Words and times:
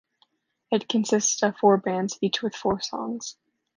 It 0.71 0.89
consists 0.89 1.43
of 1.43 1.57
four 1.57 1.77
bands, 1.77 2.17
each 2.23 2.41
with 2.41 2.55
four 2.55 2.81
songs. 2.81 3.35